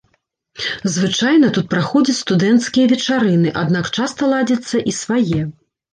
[0.93, 5.41] Звычайна тут праходзяць студэнцкія вечарыны, аднак часта ладзяцца і свае.